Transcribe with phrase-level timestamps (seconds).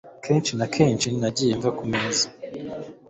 [0.25, 2.25] Kenshi na kenshi nagiye mva ku meza